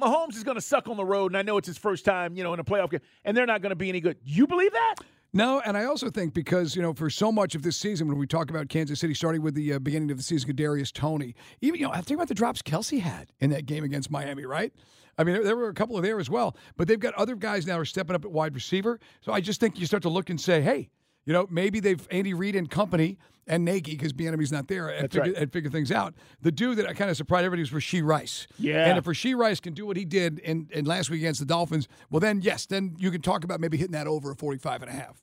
[0.00, 2.36] Mahomes is going to suck on the road, and I know it's his first time,
[2.36, 4.16] you know, in a playoff game, and they're not going to be any good.
[4.24, 4.96] You believe that?
[5.32, 8.18] No, and I also think because you know for so much of this season, when
[8.18, 11.34] we talk about Kansas City, starting with the uh, beginning of the season, Kadarius Toney,
[11.60, 14.46] even you know, I think about the drops Kelce had in that game against Miami,
[14.46, 14.72] right?
[15.18, 17.36] I mean, there, there were a couple of there as well, but they've got other
[17.36, 18.98] guys now who are stepping up at wide receiver.
[19.20, 20.90] So I just think you start to look and say, hey,
[21.24, 25.10] you know, maybe they've Andy Reid and company and Nagy because Bieniemy's not there and
[25.10, 25.42] figure, right.
[25.42, 26.14] and figure things out.
[26.42, 28.46] The dude that I kind of surprised everybody was Rashee Rice.
[28.58, 28.86] Yeah.
[28.88, 31.46] and if Rashee Rice can do what he did in, in last week against the
[31.46, 34.82] Dolphins, well, then yes, then you can talk about maybe hitting that over a 45
[34.82, 35.22] and a half.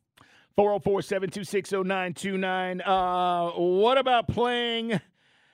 [0.55, 2.81] 404 726 0929.
[2.81, 4.99] Uh, What about playing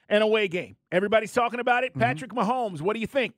[0.10, 0.76] an away game?
[0.92, 2.00] Everybody's talking about Mm-hmm.
[2.00, 2.04] it.
[2.04, 3.34] Patrick Mahomes, what do you think?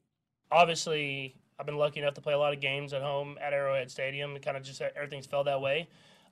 [0.52, 3.92] Obviously, I've been lucky enough to play a lot of games at home at Arrowhead
[3.92, 4.36] Stadium.
[4.36, 5.88] It kind of just everything's fell that way.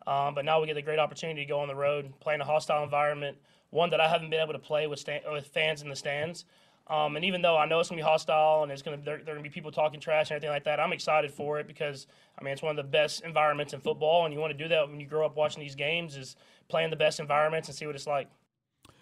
[0.08, 2.42] Um, but now we get the great opportunity to go on the road, play in
[2.42, 3.38] a hostile environment,
[3.72, 6.46] one that I haven't been able to play with with fans in the stands.
[6.90, 9.34] Um, and even though I know it's gonna be hostile and it's gonna there, there
[9.34, 12.08] are gonna be people talking trash and everything like that, I'm excited for it because
[12.40, 14.70] I mean it's one of the best environments in football, and you want to do
[14.70, 16.38] that when you grow up watching these games is
[16.70, 18.30] play in the best environments and see what it's like.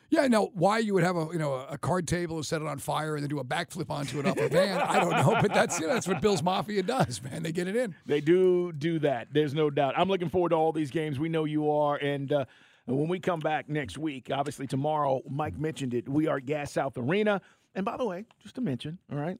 [0.10, 2.68] Yeah, now why you would have a you know a card table and set it
[2.68, 5.38] on fire and then do a backflip onto it off a van, I don't know,
[5.42, 7.44] but that's that's what Bills Mafia does, man.
[7.44, 7.96] They get it in.
[8.06, 9.28] They do do that.
[9.32, 9.96] There's no doubt.
[9.98, 11.20] I'm looking forward to all these games.
[11.20, 11.96] We know you are.
[11.98, 12.46] And uh,
[12.86, 16.08] when we come back next week, obviously tomorrow, Mike mentioned it.
[16.08, 17.42] We are Gas South Arena.
[17.74, 19.38] And by the way, just to mention, all right,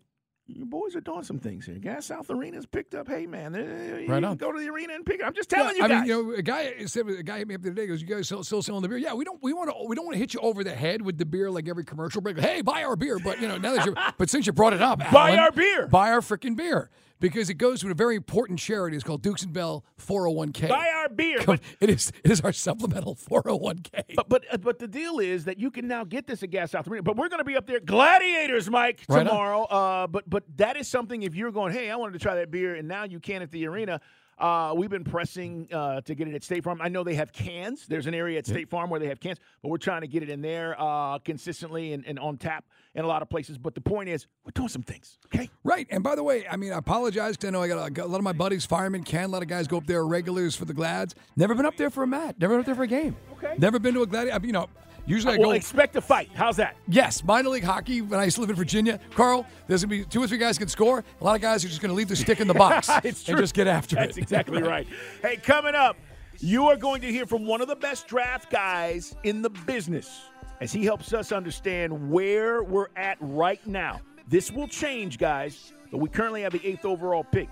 [0.48, 1.76] you boys are doing some things here.
[1.76, 3.08] Gas South Arena's picked up.
[3.08, 4.38] Hey, man, you Right can on.
[4.38, 5.24] go to the arena and pick it.
[5.26, 7.48] I'm just telling Yeah, you I mean, you know, a guy said a guy hit
[7.48, 7.88] me up the other day.
[7.88, 8.98] Goes, you guys still, still selling the beer?
[9.00, 9.42] Yeah, we don't.
[9.42, 9.76] We want to.
[9.88, 12.22] We don't want to hit you over the head with the beer like every commercial
[12.22, 12.40] break.
[12.40, 13.18] Hey, buy our beer.
[13.18, 15.52] But you know, now that you're, but since you brought it up, Buy Alan, our
[15.52, 15.88] beer.
[15.88, 16.90] Buy our freaking beer.
[17.20, 18.96] Because it goes to a very important charity.
[18.96, 20.70] It's called Dukes and Bell 401k.
[20.70, 21.40] Buy our beer.
[21.40, 24.16] Come- it is it is our supplemental 401k.
[24.16, 26.72] But but uh, but the deal is that you can now get this at Gas
[26.72, 27.04] South Arena.
[27.04, 29.64] But we're going to be up there, Gladiators, Mike, Right tomorrow.
[29.64, 31.24] Uh, but but that is something.
[31.24, 33.52] If you're going, hey, I wanted to try that beer, and now you can at
[33.52, 34.02] the arena.
[34.38, 36.82] Uh, we've been pressing uh, to get it at State Farm.
[36.82, 37.88] I know they have cans.
[37.88, 40.24] There's an area at State Farm where they have cans, but we're trying to get
[40.24, 42.66] it in there uh, consistently and, and on tap
[42.96, 43.58] in a lot of places.
[43.58, 45.18] But the point is, we're doing some things.
[45.28, 45.50] Okay.
[45.64, 45.88] Right.
[45.90, 48.08] And by the way, I mean, I apologize because I know I got, a- got
[48.08, 49.26] a lot of my buddies, firemen, can.
[49.26, 51.16] A lot of guys go up there, regulars for the Glads.
[51.38, 52.36] Never been up there for a mat.
[52.38, 53.16] Never been up there for a game.
[53.34, 53.56] Okay.
[53.58, 54.46] Never been to a Glad.
[54.46, 54.68] You know,
[55.06, 55.56] usually I well, go.
[55.56, 56.30] expect a fight.
[56.34, 56.76] How's that?
[56.88, 58.02] Yes, minor league hockey.
[58.02, 60.58] When I used to live in Virginia, Carl, there's gonna be two or three guys
[60.58, 61.04] can score.
[61.20, 63.38] A lot of guys are just gonna leave the stick in the box it's and
[63.38, 64.28] just get after That's it.
[64.28, 64.88] That's exactly right.
[65.22, 65.98] Hey, coming up,
[66.40, 70.22] you are going to hear from one of the best draft guys in the business
[70.62, 74.02] as he helps us understand where we're at right now.
[74.28, 77.50] This will change, guys, but we currently have the eighth overall pick.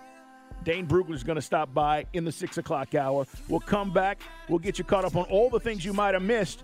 [0.64, 3.26] Dane Brugler is going to stop by in the six o'clock hour.
[3.50, 4.22] We'll come back.
[4.48, 6.64] We'll get you caught up on all the things you might have missed.